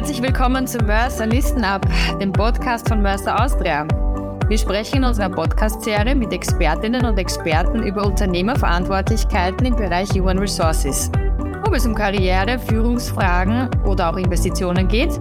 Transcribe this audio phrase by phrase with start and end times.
[0.00, 1.86] herzlich willkommen zu Mercer Listen Up,
[2.22, 3.86] dem Podcast von Mercer Austria.
[4.48, 11.10] Wir sprechen in unserer Podcast-Serie mit Expertinnen und Experten über Unternehmerverantwortlichkeiten im Bereich Human Resources.
[11.66, 15.20] Ob es um Karriere, Führungsfragen oder auch Investitionen geht,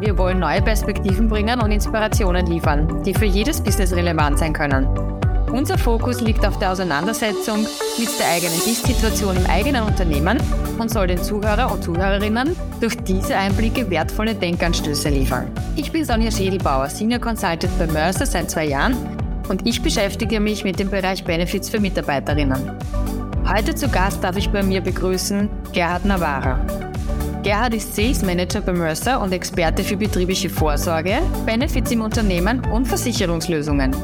[0.00, 5.15] wir wollen neue Perspektiven bringen und Inspirationen liefern, die für jedes Business relevant sein können.
[5.52, 7.66] Unser Fokus liegt auf der Auseinandersetzung
[7.98, 10.38] mit der eigenen Ist-Situation im eigenen Unternehmen
[10.78, 15.50] und soll den Zuhörer und Zuhörerinnen durch diese Einblicke wertvolle Denkanstöße liefern.
[15.76, 18.96] Ich bin Sonja Schädelbauer, Senior Consultant bei Mercer seit zwei Jahren
[19.48, 22.72] und ich beschäftige mich mit dem Bereich Benefits für Mitarbeiterinnen.
[23.48, 26.58] Heute zu Gast darf ich bei mir begrüßen Gerhard Navarra.
[27.44, 32.88] Gerhard ist Sales Manager bei Mercer und Experte für betriebliche Vorsorge, Benefits im Unternehmen und
[32.88, 33.94] Versicherungslösungen.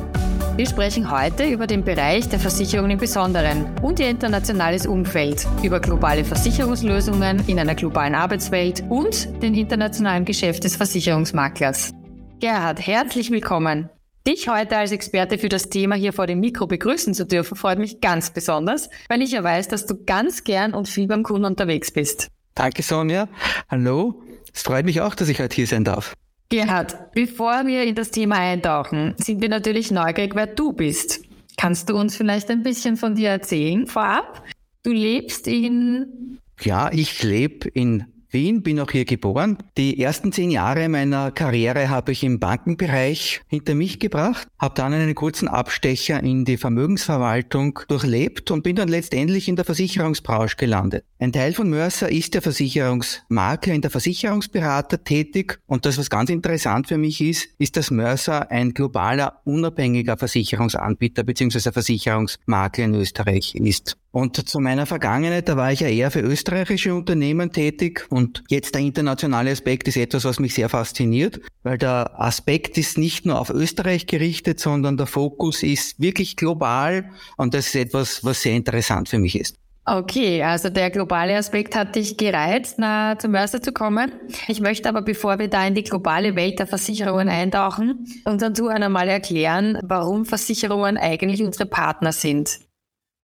[0.54, 5.80] Wir sprechen heute über den Bereich der Versicherung im Besonderen und ihr internationales Umfeld, über
[5.80, 11.94] globale Versicherungslösungen in einer globalen Arbeitswelt und den internationalen Geschäft des Versicherungsmaklers.
[12.38, 13.88] Gerhard, herzlich willkommen.
[14.26, 17.78] Dich heute als Experte für das Thema hier vor dem Mikro begrüßen zu dürfen, freut
[17.78, 21.46] mich ganz besonders, weil ich ja weiß, dass du ganz gern und viel beim Kunden
[21.46, 22.28] unterwegs bist.
[22.54, 23.26] Danke, Sonja.
[23.70, 24.22] Hallo.
[24.52, 26.14] Es freut mich auch, dass ich heute hier sein darf.
[26.52, 31.24] Gerhard, bevor wir in das Thema eintauchen, sind wir natürlich neugierig, wer du bist.
[31.56, 34.44] Kannst du uns vielleicht ein bisschen von dir erzählen vorab?
[34.82, 36.38] Du lebst in...
[36.60, 39.58] Ja, ich lebe in Wien, bin auch hier geboren.
[39.76, 44.92] Die ersten zehn Jahre meiner Karriere habe ich im Bankenbereich hinter mich gebracht, habe dann
[44.92, 51.04] einen kurzen Abstecher in die Vermögensverwaltung durchlebt und bin dann letztendlich in der Versicherungsbranche gelandet.
[51.18, 56.30] Ein Teil von Mercer ist der Versicherungsmakler in der Versicherungsberater tätig und das, was ganz
[56.30, 61.70] interessant für mich ist, ist, dass Mercer ein globaler, unabhängiger Versicherungsanbieter bzw.
[61.70, 63.96] Versicherungsmakler in Österreich ist.
[64.12, 68.74] Und zu meiner Vergangenheit, da war ich ja eher für österreichische Unternehmen tätig und jetzt
[68.74, 73.40] der internationale Aspekt ist etwas, was mich sehr fasziniert, weil der Aspekt ist nicht nur
[73.40, 78.54] auf Österreich gerichtet, sondern der Fokus ist wirklich global und das ist etwas, was sehr
[78.54, 79.56] interessant für mich ist.
[79.84, 84.12] Okay, also der globale Aspekt hat dich gereizt, na, zum Mörser zu kommen.
[84.46, 88.92] Ich möchte aber, bevor wir da in die globale Welt der Versicherungen eintauchen, unseren Zuhörern
[88.92, 92.60] mal erklären, warum Versicherungen eigentlich unsere Partner sind.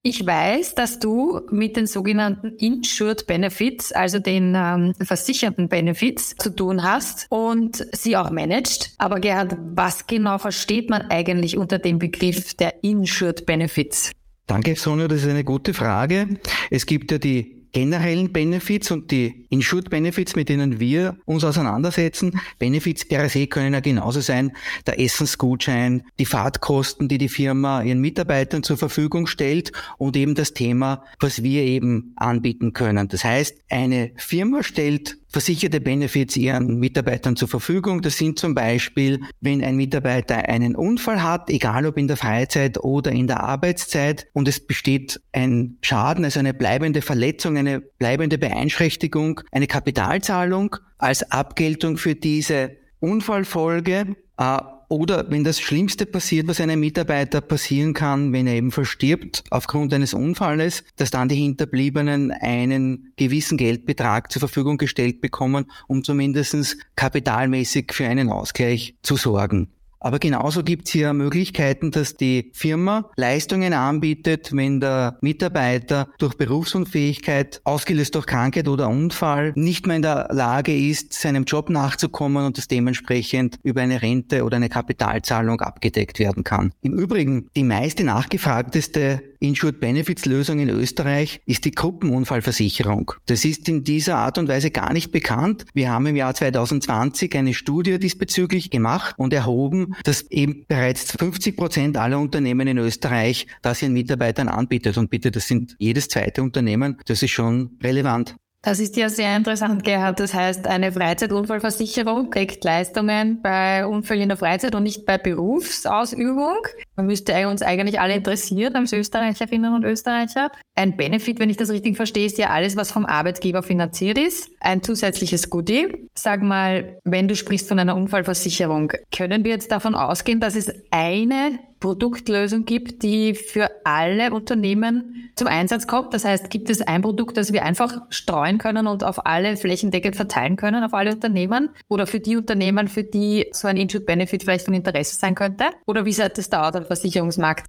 [0.02, 6.54] Ich weiß, dass du mit den sogenannten Insured Benefits, also den ähm, versicherten Benefits, zu
[6.54, 8.94] tun hast und sie auch managst.
[8.98, 14.12] Aber Gerhard, was genau versteht man eigentlich unter dem Begriff der Insured Benefits?
[14.46, 16.38] Danke, Sonja, das ist eine gute Frage.
[16.70, 22.40] Es gibt ja die generellen Benefits und die Insured Benefits, mit denen wir uns auseinandersetzen.
[22.58, 24.52] Benefits per se können ja genauso sein,
[24.86, 30.54] der Essensgutschein, die Fahrtkosten, die die Firma ihren Mitarbeitern zur Verfügung stellt und eben das
[30.54, 33.08] Thema, was wir eben anbieten können.
[33.08, 38.02] Das heißt, eine Firma stellt versicherte Benefits ihren Mitarbeitern zur Verfügung.
[38.02, 42.78] Das sind zum Beispiel, wenn ein Mitarbeiter einen Unfall hat, egal ob in der Freizeit
[42.78, 48.38] oder in der Arbeitszeit, und es besteht ein Schaden, also eine bleibende Verletzung, eine bleibende
[48.38, 54.16] Beeinträchtigung, eine Kapitalzahlung als Abgeltung für diese Unfallfolge.
[54.38, 59.44] Äh, oder wenn das Schlimmste passiert, was einem Mitarbeiter passieren kann, wenn er eben verstirbt
[59.50, 66.02] aufgrund eines Unfalles, dass dann die Hinterbliebenen einen gewissen Geldbetrag zur Verfügung gestellt bekommen, um
[66.02, 69.68] zumindest kapitalmäßig für einen Ausgleich zu sorgen.
[70.00, 76.34] Aber genauso gibt es hier Möglichkeiten, dass die Firma Leistungen anbietet, wenn der Mitarbeiter durch
[76.34, 82.46] Berufsunfähigkeit, ausgelöst durch Krankheit oder Unfall, nicht mehr in der Lage ist, seinem Job nachzukommen
[82.46, 86.72] und das dementsprechend über eine Rente oder eine Kapitalzahlung abgedeckt werden kann.
[86.80, 93.12] Im Übrigen, die meiste nachgefragteste Insured Benefits Lösung in Österreich ist die Gruppenunfallversicherung.
[93.26, 95.64] Das ist in dieser Art und Weise gar nicht bekannt.
[95.74, 101.56] Wir haben im Jahr 2020 eine Studie diesbezüglich gemacht und erhoben, dass eben bereits 50
[101.56, 104.98] Prozent aller Unternehmen in Österreich das ihren Mitarbeitern anbietet.
[104.98, 106.98] Und bitte, das sind jedes zweite Unternehmen.
[107.06, 108.36] Das ist schon relevant.
[108.62, 110.18] Das ist ja sehr interessant, Gerhard.
[110.18, 116.58] Das heißt, eine Freizeitunfallversicherung kriegt Leistungen bei Unfällen in der Freizeit und nicht bei Berufsausübung.
[116.96, 120.50] Man müsste uns eigentlich alle interessieren als Österreicherinnen und Österreicher.
[120.74, 124.50] Ein Benefit, wenn ich das richtig verstehe, ist ja alles, was vom Arbeitgeber finanziert ist.
[124.58, 126.08] Ein zusätzliches Goodie.
[126.14, 130.72] Sag mal, wenn du sprichst von einer Unfallversicherung, können wir jetzt davon ausgehen, dass es
[130.90, 136.12] eine Produktlösung gibt, die für alle Unternehmen zum Einsatz kommt.
[136.14, 140.16] Das heißt, gibt es ein Produkt, das wir einfach streuen können und auf alle flächendeckend
[140.16, 141.70] verteilen können, auf alle Unternehmen?
[141.88, 145.66] Oder für die Unternehmen, für die so ein Insured Benefit vielleicht von Interesse sein könnte?
[145.86, 147.66] Oder wie sieht das da aus am Versicherungsmarkt?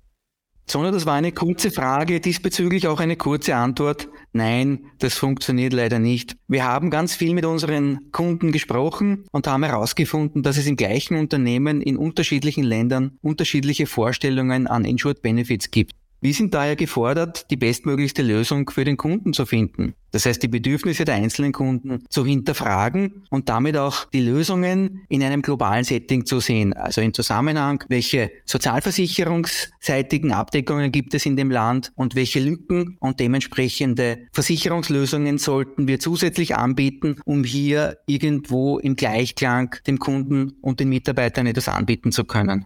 [0.69, 4.07] Sondern das war eine kurze Frage, diesbezüglich auch eine kurze Antwort.
[4.33, 6.35] Nein, das funktioniert leider nicht.
[6.47, 11.17] Wir haben ganz viel mit unseren Kunden gesprochen und haben herausgefunden, dass es im gleichen
[11.17, 15.93] Unternehmen in unterschiedlichen Ländern unterschiedliche Vorstellungen an Insured Benefits gibt.
[16.21, 19.93] Wir sind daher gefordert, die bestmöglichste Lösung für den Kunden zu finden.
[20.11, 25.23] Das heißt, die Bedürfnisse der einzelnen Kunden zu hinterfragen und damit auch die Lösungen in
[25.23, 26.73] einem globalen Setting zu sehen.
[26.73, 33.21] Also im Zusammenhang, welche sozialversicherungsseitigen Abdeckungen gibt es in dem Land und welche Lücken und
[33.21, 40.89] dementsprechende Versicherungslösungen sollten wir zusätzlich anbieten, um hier irgendwo im Gleichklang dem Kunden und den
[40.89, 42.65] Mitarbeitern etwas anbieten zu können.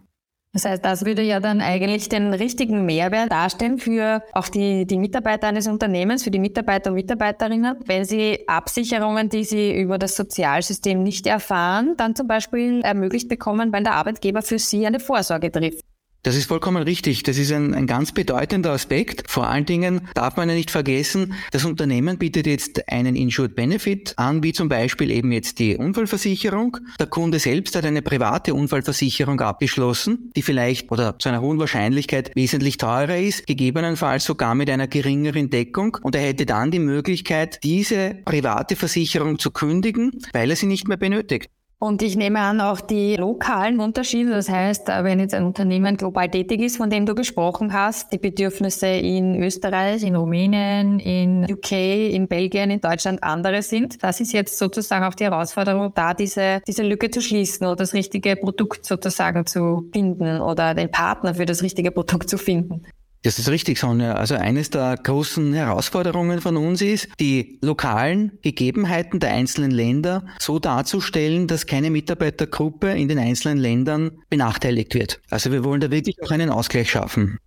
[0.54, 5.00] Das heißt, das würde ja dann eigentlich den richtigen Mehrwert darstellen für auch die, die
[5.00, 10.16] Mitarbeiter eines Unternehmens, für die Mitarbeiter und Mitarbeiterinnen, wenn sie Absicherungen, die sie über das
[10.16, 15.52] Sozialsystem nicht erfahren, dann zum Beispiel ermöglicht bekommen, weil der Arbeitgeber für sie eine Vorsorge
[15.52, 15.84] trifft.
[16.24, 17.24] Das ist vollkommen richtig.
[17.24, 19.30] Das ist ein, ein ganz bedeutender Aspekt.
[19.30, 24.14] Vor allen Dingen darf man ja nicht vergessen, das Unternehmen bietet jetzt einen Insured Benefit
[24.16, 26.78] an, wie zum Beispiel eben jetzt die Unfallversicherung.
[26.98, 32.32] Der Kunde selbst hat eine private Unfallversicherung abgeschlossen, die vielleicht oder zu einer hohen Wahrscheinlichkeit
[32.36, 35.98] wesentlich teurer ist, gegebenenfalls sogar mit einer geringeren Deckung.
[36.04, 40.88] Und er hätte dann die Möglichkeit, diese private Versicherung zu kündigen, weil er sie nicht
[40.88, 41.50] mehr benötigt.
[41.84, 44.32] Und ich nehme an, auch die lokalen Unterschiede.
[44.32, 48.20] Das heißt, wenn jetzt ein Unternehmen global tätig ist, von dem du gesprochen hast, die
[48.20, 54.02] Bedürfnisse in Österreich, in Rumänien, in UK, in Belgien, in Deutschland andere sind.
[54.02, 57.94] Das ist jetzt sozusagen auch die Herausforderung, da diese, diese Lücke zu schließen oder das
[57.94, 62.84] richtige Produkt sozusagen zu finden oder den Partner für das richtige Produkt zu finden.
[63.24, 64.16] Das ist richtig, Sonja.
[64.16, 70.60] Also eines der großen Herausforderungen von uns ist, die lokalen Gegebenheiten der einzelnen Länder so
[70.60, 75.22] darzustellen, dass keine Mitarbeitergruppe in den einzelnen Ländern benachteiligt wird.
[75.30, 77.40] Also wir wollen da wirklich auch einen Ausgleich schaffen.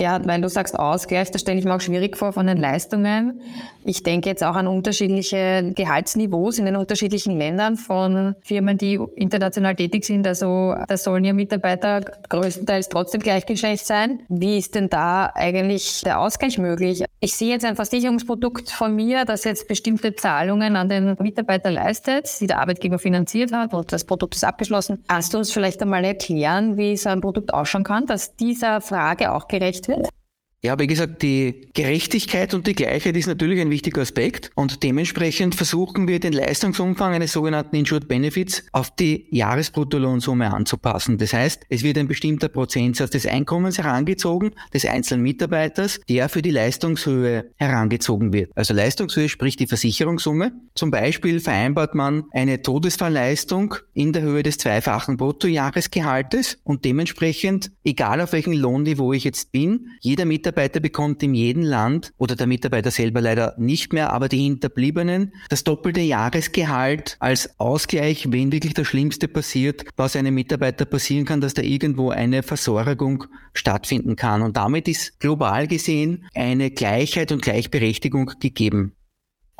[0.00, 3.42] Ja, weil du sagst Ausgleich, das stelle ich mir auch schwierig vor von den Leistungen.
[3.84, 9.76] Ich denke jetzt auch an unterschiedliche Gehaltsniveaus in den unterschiedlichen Ländern von Firmen, die international
[9.76, 10.26] tätig sind.
[10.26, 14.20] Also da sollen ja Mitarbeiter größtenteils trotzdem gleichgeschlecht sein.
[14.30, 17.04] Wie ist denn da eigentlich der Ausgleich möglich?
[17.20, 22.40] Ich sehe jetzt ein Versicherungsprodukt von mir, das jetzt bestimmte Zahlungen an den Mitarbeiter leistet,
[22.40, 25.04] die der Arbeitgeber finanziert hat und das Produkt ist abgeschlossen.
[25.08, 29.32] Kannst du uns vielleicht einmal erklären, wie so ein Produkt ausschauen kann, dass dieser Frage
[29.32, 30.19] auch gerecht gerecht wird?
[30.62, 35.54] Ja, wie gesagt, die Gerechtigkeit und die Gleichheit ist natürlich ein wichtiger Aspekt und dementsprechend
[35.54, 41.16] versuchen wir den Leistungsumfang eines sogenannten Insured Benefits auf die Jahresbruttolohnsumme anzupassen.
[41.16, 46.42] Das heißt, es wird ein bestimmter Prozentsatz des Einkommens herangezogen, des einzelnen Mitarbeiters, der für
[46.42, 48.50] die Leistungshöhe herangezogen wird.
[48.54, 50.52] Also Leistungshöhe spricht die Versicherungssumme.
[50.74, 58.20] Zum Beispiel vereinbart man eine Todesfallleistung in der Höhe des zweifachen Bruttojahresgehaltes und dementsprechend, egal
[58.20, 62.48] auf welchem Lohnniveau ich jetzt bin, jeder Mitarbeiter Mitarbeiter bekommt in jedem Land oder der
[62.48, 68.74] Mitarbeiter selber leider nicht mehr, aber die Hinterbliebenen das doppelte Jahresgehalt als Ausgleich, wenn wirklich
[68.74, 74.42] das Schlimmste passiert, was einem Mitarbeiter passieren kann, dass da irgendwo eine Versorgung stattfinden kann.
[74.42, 78.96] Und damit ist global gesehen eine Gleichheit und Gleichberechtigung gegeben.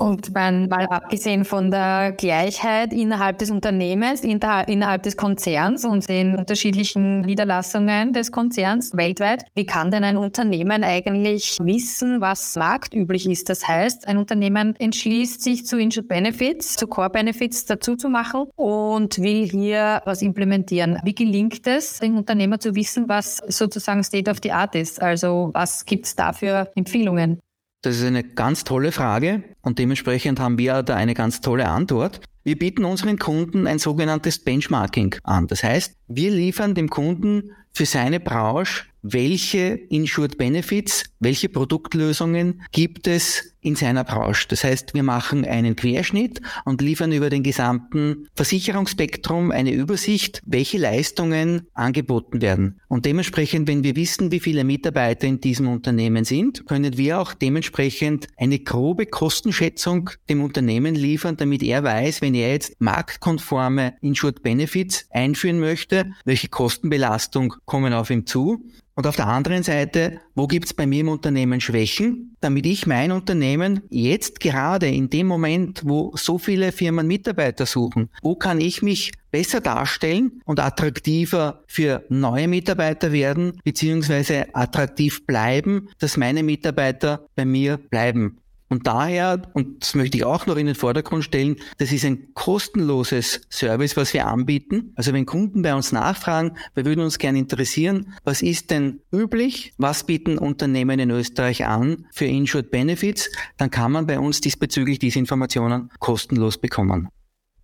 [0.00, 6.37] Und man, mal abgesehen von der Gleichheit innerhalb des Unternehmens, innerhalb des Konzerns und den
[6.37, 13.51] unterschiedlichen Niederlassungen des Konzerns weltweit, wie kann denn ein Unternehmen eigentlich wissen, was marktüblich ist?
[13.51, 18.46] Das heißt, ein Unternehmen entschließt sich zu Insured Benefits, zu Core Benefits dazu zu machen
[18.56, 20.98] und will hier was implementieren.
[21.05, 25.03] Wie gelingt es, dem Unternehmer zu wissen, was sozusagen State of the Art ist?
[25.03, 27.39] Also was gibt es da für Empfehlungen?
[27.82, 32.20] Das ist eine ganz tolle Frage und dementsprechend haben wir da eine ganz tolle Antwort.
[32.44, 35.46] Wir bieten unseren Kunden ein sogenanntes Benchmarking an.
[35.46, 43.07] Das heißt, wir liefern dem Kunden für seine Branche welche Insured Benefits, welche Produktlösungen gibt
[43.07, 44.47] es in seiner Branche.
[44.49, 50.79] Das heißt, wir machen einen Querschnitt und liefern über den gesamten Versicherungsspektrum eine Übersicht, welche
[50.79, 52.81] Leistungen angeboten werden.
[52.89, 57.35] Und dementsprechend, wenn wir wissen, wie viele Mitarbeiter in diesem Unternehmen sind, können wir auch
[57.35, 64.43] dementsprechend eine grobe Kostenschätzung dem Unternehmen liefern, damit er weiß, wenn er jetzt marktkonforme Insured
[64.43, 68.65] Benefits einführen möchte, welche Kostenbelastung kommen auf ihm zu
[69.01, 72.87] und auf der anderen Seite, wo gibt es bei mir im Unternehmen Schwächen, damit ich
[72.87, 78.61] mein Unternehmen jetzt gerade in dem Moment, wo so viele Firmen Mitarbeiter suchen, wo kann
[78.61, 86.43] ich mich besser darstellen und attraktiver für neue Mitarbeiter werden, beziehungsweise attraktiv bleiben, dass meine
[86.43, 88.40] Mitarbeiter bei mir bleiben.
[88.70, 92.32] Und daher, und das möchte ich auch noch in den Vordergrund stellen, das ist ein
[92.34, 94.93] kostenloses Service, was wir anbieten.
[94.94, 99.74] Also wenn Kunden bei uns nachfragen, wir würden uns gerne interessieren, was ist denn üblich,
[99.77, 105.00] was bieten Unternehmen in Österreich an für Insured Benefits, dann kann man bei uns diesbezüglich
[105.00, 107.08] diese Informationen kostenlos bekommen.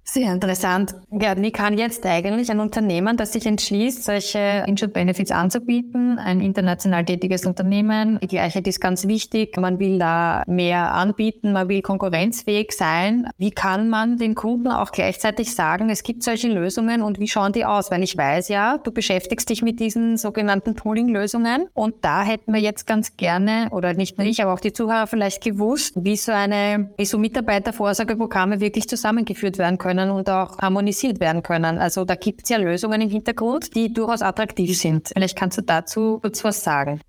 [0.08, 0.94] Sehr interessant.
[1.10, 6.40] Ja, wie kann jetzt eigentlich ein Unternehmen, das sich entschließt, solche Insured Benefits anzubieten, ein
[6.40, 11.82] international tätiges Unternehmen, die Gleichheit ist ganz wichtig, man will da mehr anbieten, man will
[11.82, 13.28] konkurrenzfähig sein.
[13.36, 17.52] Wie kann man den Kunden auch gleichzeitig sagen, es gibt solche Lösungen und wie schauen
[17.52, 17.90] die aus?
[17.90, 22.60] Weil ich weiß ja, du beschäftigst dich mit diesen sogenannten Pooling-Lösungen und da hätten wir
[22.60, 26.30] jetzt ganz gerne, oder nicht nur ich, aber auch die Zuhörer vielleicht gewusst, wie so
[26.30, 31.78] eine, wie so Mitarbeitervorsorgeprogramme wirklich zusammengeführt werden können können und auch harmonisiert werden können.
[31.78, 35.08] Also da gibt es ja Lösungen im Hintergrund, die durchaus attraktiv sind.
[35.08, 37.00] Vielleicht kannst du dazu kurz was sagen.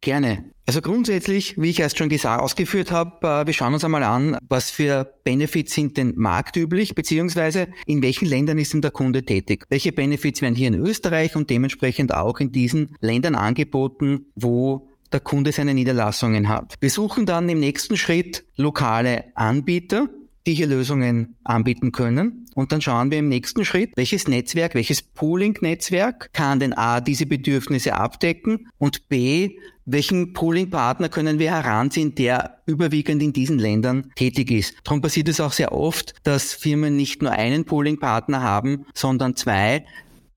[0.00, 0.44] Gerne.
[0.64, 4.36] Also grundsätzlich, wie ich erst schon gesagt, ausgeführt habe, äh, wir schauen uns einmal an,
[4.48, 9.64] was für Benefits sind denn marktüblich, beziehungsweise in welchen Ländern ist denn der Kunde tätig.
[9.70, 15.20] Welche Benefits werden hier in Österreich und dementsprechend auch in diesen Ländern angeboten, wo der
[15.20, 16.74] Kunde seine Niederlassungen hat.
[16.80, 20.08] Wir suchen dann im nächsten Schritt lokale Anbieter,
[20.48, 22.46] die hier Lösungen anbieten können.
[22.54, 27.26] Und dann schauen wir im nächsten Schritt, welches Netzwerk, welches Pooling-Netzwerk kann denn A, diese
[27.26, 34.50] Bedürfnisse abdecken und B, welchen Pooling-Partner können wir heranziehen, der überwiegend in diesen Ländern tätig
[34.50, 34.74] ist.
[34.84, 39.84] Darum passiert es auch sehr oft, dass Firmen nicht nur einen Pooling-Partner haben, sondern zwei,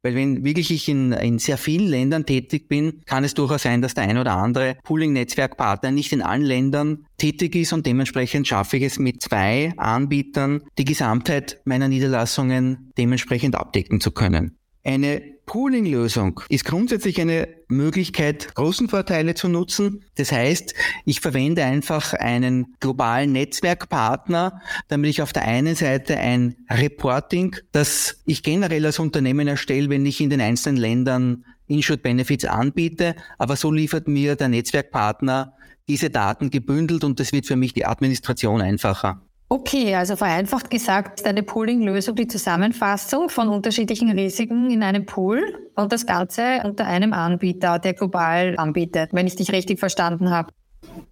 [0.03, 3.81] weil wenn wirklich ich in, in sehr vielen Ländern tätig bin, kann es durchaus sein,
[3.81, 8.77] dass der ein oder andere Pooling-Netzwerkpartner nicht in allen Ländern tätig ist und dementsprechend schaffe
[8.77, 14.57] ich es mit zwei Anbietern, die Gesamtheit meiner Niederlassungen dementsprechend abdecken zu können.
[14.83, 20.05] Eine Pooling-Lösung ist grundsätzlich eine Möglichkeit, großen Vorteile zu nutzen.
[20.15, 26.55] Das heißt, ich verwende einfach einen globalen Netzwerkpartner, damit ich auf der einen Seite ein
[26.69, 32.45] Reporting, das ich generell als Unternehmen erstelle, wenn ich in den einzelnen Ländern Insured Benefits
[32.45, 35.57] anbiete, aber so liefert mir der Netzwerkpartner
[35.89, 39.21] diese Daten gebündelt und das wird für mich die Administration einfacher.
[39.51, 45.43] Okay, also vereinfacht gesagt ist eine Pooling-Lösung die Zusammenfassung von unterschiedlichen Risiken in einem Pool
[45.75, 50.53] und das Ganze unter einem Anbieter, der global anbietet, wenn ich dich richtig verstanden habe.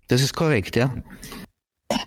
[0.08, 0.90] Das ist korrekt, ja.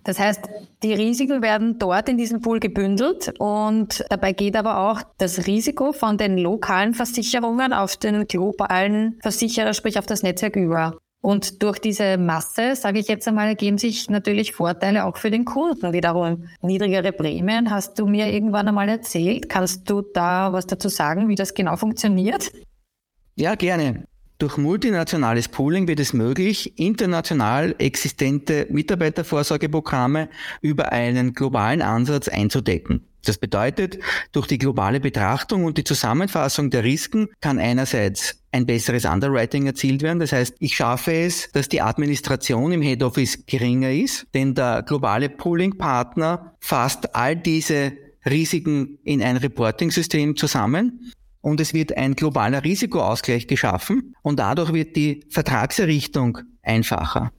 [0.04, 0.48] Das heißt,
[0.82, 5.92] die Risiken werden dort in diesem Pool gebündelt und dabei geht aber auch das Risiko
[5.92, 10.96] von den lokalen Versicherungen auf den globalen Versicherer, sprich auf das Netzwerk über.
[11.22, 15.44] Und durch diese Masse, sage ich jetzt einmal, ergeben sich natürlich Vorteile auch für den
[15.44, 16.48] Kunden wiederum.
[16.62, 19.48] Niedrigere Prämien hast du mir irgendwann einmal erzählt.
[19.48, 22.50] Kannst du da was dazu sagen, wie das genau funktioniert?
[23.36, 24.04] Ja, gerne.
[24.38, 30.28] Durch multinationales Pooling wird es möglich, international existente Mitarbeitervorsorgeprogramme
[30.60, 33.06] über einen globalen Ansatz einzudecken.
[33.24, 34.00] Das bedeutet,
[34.32, 40.02] durch die globale Betrachtung und die Zusammenfassung der Risiken kann einerseits ein besseres Underwriting erzielt
[40.02, 40.20] werden.
[40.20, 44.82] Das heißt, ich schaffe es, dass die Administration im Head Office geringer ist, denn der
[44.82, 47.92] globale Pooling-Partner fasst all diese
[48.24, 54.96] Risiken in ein Reporting-System zusammen und es wird ein globaler Risikoausgleich geschaffen und dadurch wird
[54.96, 57.32] die Vertragserrichtung einfacher.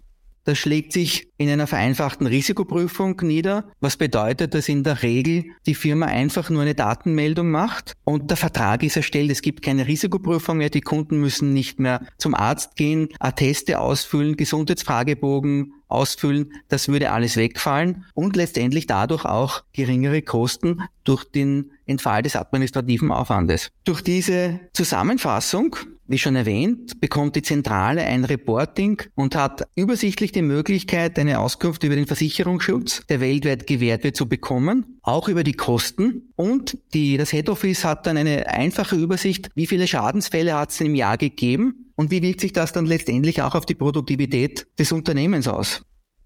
[0.45, 5.75] Das schlägt sich in einer vereinfachten Risikoprüfung nieder, was bedeutet, dass in der Regel die
[5.75, 9.31] Firma einfach nur eine Datenmeldung macht und der Vertrag ist erstellt.
[9.31, 10.69] Es gibt keine Risikoprüfung mehr.
[10.69, 16.51] Die Kunden müssen nicht mehr zum Arzt gehen, Atteste ausfüllen, Gesundheitsfragebogen ausfüllen.
[16.67, 23.11] Das würde alles wegfallen und letztendlich dadurch auch geringere Kosten durch den Entfall des administrativen
[23.11, 23.69] Aufwandes.
[23.85, 30.41] Durch diese Zusammenfassung wie schon erwähnt, bekommt die Zentrale ein Reporting und hat übersichtlich die
[30.41, 35.53] Möglichkeit, eine Auskunft über den Versicherungsschutz, der weltweit gewährt wird, zu bekommen, auch über die
[35.53, 36.33] Kosten.
[36.35, 40.81] Und die, das Head Office hat dann eine einfache Übersicht, wie viele Schadensfälle hat es
[40.81, 44.91] im Jahr gegeben und wie wirkt sich das dann letztendlich auch auf die Produktivität des
[44.91, 45.85] Unternehmens aus.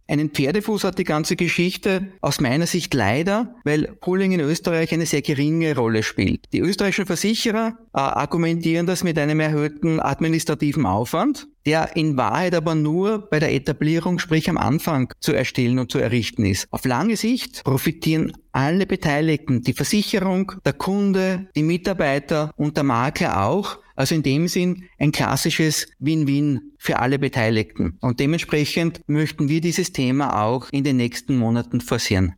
[0.10, 5.06] Einen Pferdefuß hat die ganze Geschichte aus meiner Sicht leider, weil Pooling in Österreich eine
[5.06, 6.46] sehr geringe Rolle spielt.
[6.54, 12.74] Die österreichischen Versicherer äh, argumentieren das mit einem erhöhten administrativen Aufwand, der in Wahrheit aber
[12.74, 16.68] nur bei der Etablierung, sprich am Anfang, zu erstellen und zu errichten ist.
[16.72, 23.46] Auf lange Sicht profitieren alle Beteiligten, die Versicherung, der Kunde, die Mitarbeiter und der Makler
[23.46, 27.98] auch, also in dem Sinn ein klassisches Win-Win für alle Beteiligten.
[28.00, 32.36] Und dementsprechend möchten wir dieses Thema auch in den nächsten Monaten forcieren.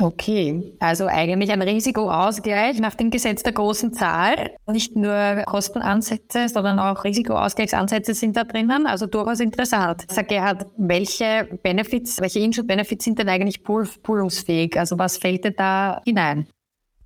[0.00, 4.50] Okay, also eigentlich ein Risikoausgleich nach dem Gesetz der großen Zahl.
[4.66, 8.86] Nicht nur Kostenansätze, sondern auch Risikoausgleichsansätze sind da drinnen.
[8.86, 10.04] Also durchaus interessant.
[10.08, 14.78] Sag Gerhard, welche Benefits, welche Insurance-Benefits sind denn eigentlich pool poolungsfähig?
[14.78, 16.46] Also was fällt denn da hinein?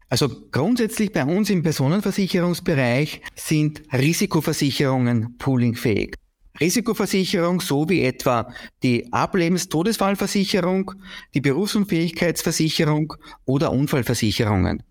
[0.09, 6.15] Also grundsätzlich bei uns im Personenversicherungsbereich sind Risikoversicherungen poolingfähig.
[6.61, 10.93] Risikoversicherung sowie etwa die Ablebens-Todesfallversicherung,
[11.35, 14.83] die Berufsunfähigkeitsversicherung oder Unfallversicherungen.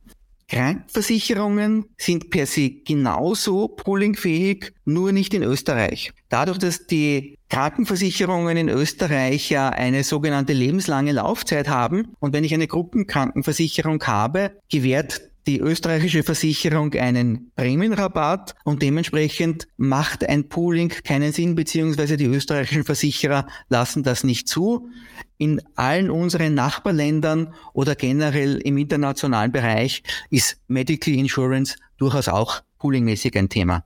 [0.47, 6.13] Krankenversicherungen sind per se genauso poolingfähig, nur nicht in Österreich.
[6.29, 12.53] Dadurch, dass die Krankenversicherungen in Österreich ja eine sogenannte lebenslange Laufzeit haben und wenn ich
[12.53, 21.31] eine Gruppenkrankenversicherung habe, gewährt die österreichische Versicherung einen Prämienrabatt und dementsprechend macht ein Pooling keinen
[21.31, 24.89] Sinn, beziehungsweise die österreichischen Versicherer lassen das nicht zu.
[25.37, 33.37] In allen unseren Nachbarländern oder generell im internationalen Bereich ist Medical Insurance durchaus auch poolingmäßig
[33.37, 33.83] ein Thema.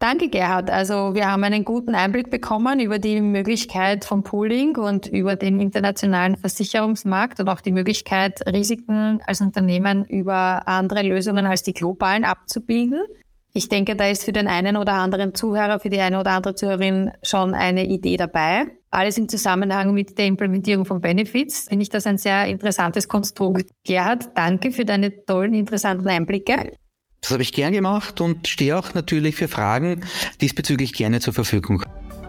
[0.00, 0.70] Danke, Gerhard.
[0.70, 5.58] Also wir haben einen guten Einblick bekommen über die Möglichkeit von Pooling und über den
[5.58, 12.24] internationalen Versicherungsmarkt und auch die Möglichkeit, Risiken als Unternehmen über andere Lösungen als die globalen
[12.24, 13.00] abzubilden.
[13.54, 16.54] Ich denke, da ist für den einen oder anderen Zuhörer, für die eine oder andere
[16.54, 18.66] Zuhörerin schon eine Idee dabei.
[18.90, 23.70] Alles im Zusammenhang mit der Implementierung von Benefits finde ich das ein sehr interessantes Konstrukt.
[23.84, 26.72] Gerhard, danke für deine tollen, interessanten Einblicke.
[27.20, 30.04] Das habe ich gern gemacht und stehe auch natürlich für Fragen
[30.40, 31.82] diesbezüglich gerne zur Verfügung.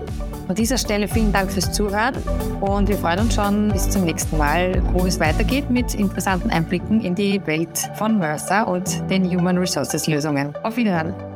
[0.46, 2.14] An dieser Stelle vielen Dank fürs Zuhören
[2.60, 7.00] und wir freuen uns schon bis zum nächsten Mal, wo es weitergeht mit interessanten Einblicken
[7.00, 10.52] in die Welt von Mercer und den Human Resources Lösungen.
[10.62, 11.33] Auf Wiederhören!